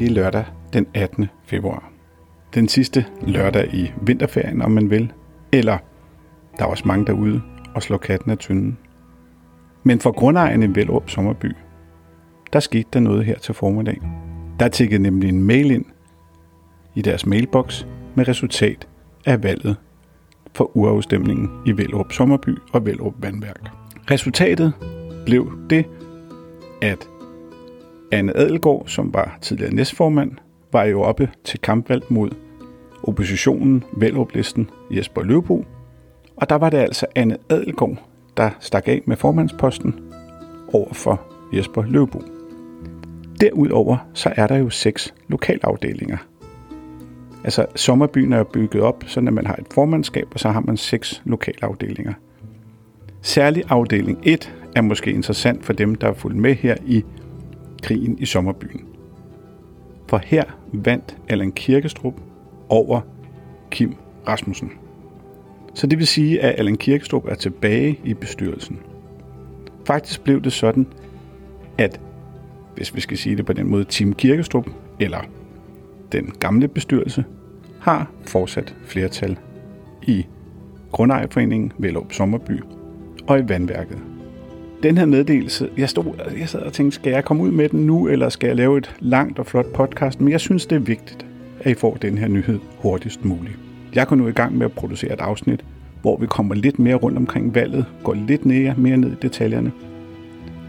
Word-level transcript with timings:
det 0.00 0.08
er 0.08 0.14
lørdag 0.14 0.44
den 0.72 0.86
18. 0.94 1.28
februar. 1.44 1.92
Den 2.54 2.68
sidste 2.68 3.06
lørdag 3.22 3.74
i 3.74 3.92
vinterferien, 4.02 4.62
om 4.62 4.70
man 4.70 4.90
vil. 4.90 5.12
Eller 5.52 5.78
der 6.58 6.64
er 6.64 6.68
også 6.68 6.88
mange 6.88 7.06
derude 7.06 7.42
og 7.74 7.82
slår 7.82 7.98
katten 7.98 8.30
af 8.30 8.38
tynden. 8.38 8.78
Men 9.82 10.00
for 10.00 10.12
grundejerne 10.12 10.64
i 10.64 10.68
Velrup 10.74 11.10
Sommerby, 11.10 11.52
der 12.52 12.60
skete 12.60 12.88
der 12.92 13.00
noget 13.00 13.24
her 13.24 13.38
til 13.38 13.54
formiddag. 13.54 14.00
Der 14.60 14.68
tikkede 14.68 15.02
nemlig 15.02 15.28
en 15.28 15.42
mail 15.42 15.70
ind 15.70 15.84
i 16.94 17.02
deres 17.02 17.26
mailbox 17.26 17.84
med 18.14 18.28
resultat 18.28 18.88
af 19.26 19.42
valget 19.42 19.76
for 20.54 20.76
urafstemningen 20.76 21.50
i 21.66 21.72
Velrup 21.72 22.12
Sommerby 22.12 22.58
og 22.72 22.86
Velrup 22.86 23.14
Vandværk. 23.18 23.70
Resultatet 24.10 24.72
blev 25.26 25.52
det, 25.70 25.84
at 26.82 27.08
Anne 28.12 28.36
Adelgaard, 28.36 28.82
som 28.86 29.14
var 29.14 29.38
tidligere 29.40 29.74
næstformand, 29.74 30.32
var 30.72 30.84
jo 30.84 31.02
oppe 31.02 31.30
til 31.44 31.60
kampvalg 31.60 32.04
mod 32.08 32.30
oppositionen, 33.02 33.84
Velrup-listen 33.92 34.70
Jesper 34.90 35.22
Løvbo. 35.22 35.64
Og 36.36 36.48
der 36.48 36.54
var 36.54 36.70
det 36.70 36.78
altså 36.78 37.06
Anne 37.14 37.36
Adelgaard, 37.48 38.08
der 38.36 38.50
stak 38.60 38.88
af 38.88 39.02
med 39.06 39.16
formandsposten 39.16 39.94
over 40.72 40.94
for 40.94 41.22
Jesper 41.52 41.82
Løvbo. 41.82 42.22
Derudover 43.40 43.96
så 44.14 44.32
er 44.36 44.46
der 44.46 44.56
jo 44.56 44.70
seks 44.70 45.14
lokalafdelinger. 45.28 46.16
Altså 47.44 47.66
sommerbyen 47.76 48.32
er 48.32 48.44
bygget 48.44 48.82
op, 48.82 49.04
så 49.06 49.20
at 49.20 49.32
man 49.32 49.46
har 49.46 49.56
et 49.56 49.66
formandskab, 49.74 50.28
og 50.32 50.40
så 50.40 50.48
har 50.48 50.60
man 50.60 50.76
seks 50.76 51.22
lokalafdelinger. 51.24 52.12
Særlig 53.22 53.62
afdeling 53.68 54.18
1 54.22 54.54
er 54.76 54.80
måske 54.82 55.12
interessant 55.12 55.64
for 55.64 55.72
dem, 55.72 55.94
der 55.94 56.08
er 56.08 56.12
fulgt 56.12 56.36
med 56.36 56.54
her 56.54 56.76
i 56.86 57.04
krigen 57.82 58.18
i 58.18 58.26
sommerbyen. 58.26 58.84
For 60.08 60.20
her 60.24 60.44
vandt 60.72 61.16
Allan 61.28 61.52
Kirkestrup 61.52 62.14
over 62.68 63.00
Kim 63.70 63.94
Rasmussen. 64.28 64.70
Så 65.74 65.86
det 65.86 65.98
vil 65.98 66.06
sige, 66.06 66.40
at 66.40 66.58
Allan 66.58 66.76
Kirkestrup 66.76 67.26
er 67.28 67.34
tilbage 67.34 68.00
i 68.04 68.14
bestyrelsen. 68.14 68.78
Faktisk 69.86 70.24
blev 70.24 70.42
det 70.42 70.52
sådan, 70.52 70.86
at 71.78 72.00
hvis 72.74 72.94
vi 72.94 73.00
skal 73.00 73.18
sige 73.18 73.36
det 73.36 73.46
på 73.46 73.52
den 73.52 73.68
måde, 73.68 73.84
Tim 73.84 74.12
Kirkestrup, 74.14 74.66
eller 75.00 75.20
den 76.12 76.32
gamle 76.40 76.68
bestyrelse, 76.68 77.24
har 77.80 78.10
fortsat 78.22 78.76
flertal 78.84 79.38
i 80.02 80.26
Grundejerforeningen, 80.92 81.72
Vellup 81.78 82.12
Sommerby 82.12 82.60
og 83.26 83.38
i 83.38 83.48
Vandværket. 83.48 84.09
Den 84.82 84.98
her 84.98 85.06
meddelelse, 85.06 85.70
jeg, 85.76 85.88
stod, 85.88 86.04
jeg 86.38 86.48
sad 86.48 86.60
og 86.60 86.72
tænkte, 86.72 86.94
skal 86.94 87.12
jeg 87.12 87.24
komme 87.24 87.42
ud 87.42 87.50
med 87.50 87.68
den 87.68 87.86
nu, 87.86 88.08
eller 88.08 88.28
skal 88.28 88.46
jeg 88.46 88.56
lave 88.56 88.78
et 88.78 88.96
langt 89.00 89.38
og 89.38 89.46
flot 89.46 89.72
podcast? 89.72 90.20
Men 90.20 90.32
jeg 90.32 90.40
synes, 90.40 90.66
det 90.66 90.76
er 90.76 90.80
vigtigt, 90.80 91.26
at 91.60 91.70
I 91.70 91.74
får 91.74 91.94
den 91.94 92.18
her 92.18 92.28
nyhed 92.28 92.58
hurtigst 92.78 93.24
muligt. 93.24 93.58
Jeg 93.94 94.06
går 94.06 94.16
nu 94.16 94.28
i 94.28 94.32
gang 94.32 94.58
med 94.58 94.66
at 94.66 94.72
producere 94.72 95.12
et 95.12 95.20
afsnit, 95.20 95.64
hvor 96.02 96.16
vi 96.16 96.26
kommer 96.26 96.54
lidt 96.54 96.78
mere 96.78 96.94
rundt 96.94 97.18
omkring 97.18 97.54
valget, 97.54 97.84
går 98.04 98.14
lidt 98.14 98.46
mere, 98.46 98.74
mere 98.78 98.96
ned 98.96 99.12
i 99.12 99.16
detaljerne, 99.22 99.72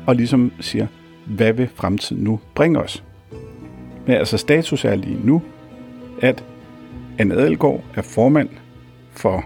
og 0.08 0.16
ligesom 0.16 0.52
siger, 0.60 0.88
hvad 1.26 1.54
vil 1.54 1.70
fremtiden 1.76 2.24
nu 2.24 2.40
bringe 2.56 2.80
os? 2.80 3.04
Men 4.08 4.16
altså 4.16 4.38
status 4.38 4.86
er 4.86 4.96
lige 4.96 5.20
nu, 5.24 5.42
at 6.22 6.44
Anne 7.18 7.34
Adelgaard 7.34 7.84
er 7.96 8.02
formand 8.02 8.50
for 9.12 9.46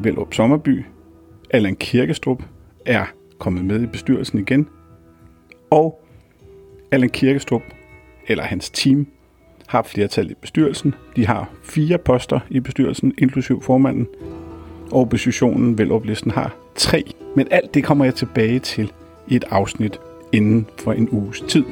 Vellup 0.00 0.34
Sommerby. 0.34 0.84
Allan 1.50 1.76
Kirkestrup 1.76 2.42
er 2.86 3.04
kommet 3.40 3.64
med 3.64 3.82
i 3.82 3.86
bestyrelsen 3.86 4.38
igen. 4.38 4.68
Og 5.70 6.02
Allan 6.92 7.10
Kirkestrup, 7.10 7.62
eller 8.28 8.44
hans 8.44 8.70
team, 8.70 9.06
har 9.66 9.82
flertal 9.82 10.30
i 10.30 10.34
bestyrelsen. 10.34 10.94
De 11.16 11.26
har 11.26 11.50
fire 11.62 11.98
poster 11.98 12.40
i 12.50 12.60
bestyrelsen, 12.60 13.14
inklusiv 13.18 13.62
formanden. 13.62 14.08
Og 14.92 15.00
oppositionen, 15.00 15.78
veloplisten, 15.78 16.30
har 16.30 16.56
tre. 16.74 17.04
Men 17.36 17.48
alt 17.50 17.74
det 17.74 17.84
kommer 17.84 18.04
jeg 18.04 18.14
tilbage 18.14 18.58
til 18.58 18.92
i 19.28 19.36
et 19.36 19.44
afsnit 19.50 20.00
inden 20.32 20.66
for 20.78 20.92
en 20.92 21.08
uges 21.10 21.40
tid. 21.48 21.64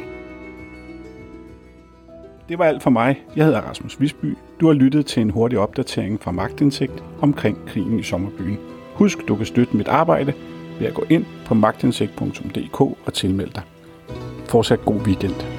Det 2.49 2.59
var 2.59 2.65
alt 2.65 2.83
for 2.83 2.91
mig. 2.91 3.23
Jeg 3.37 3.45
hedder 3.45 3.61
Rasmus 3.61 4.00
Visby. 4.00 4.37
Du 4.61 4.67
har 4.67 4.75
lyttet 4.75 5.06
til 5.06 5.21
en 5.21 5.31
hurtig 5.31 5.59
opdatering 5.59 6.21
fra 6.21 6.31
Magtindsigt 6.31 7.05
omkring 7.21 7.59
krigen 7.67 7.99
i 7.99 8.03
sommerbyen. 8.03 8.59
Husk, 8.95 9.29
du 9.29 9.37
kan 9.37 9.47
støtte 9.47 9.77
mit 9.77 9.89
arbejde 9.89 10.33
ved 10.81 10.87
at 10.87 10.95
gå 10.95 11.05
ind 11.11 11.25
på 11.49 11.55
magtindsigt.dk 11.55 12.81
og 12.81 13.15
tilmeld 13.15 13.51
dig. 13.51 13.63
Fortsat 14.47 14.85
god 14.85 15.01
weekend. 15.01 15.58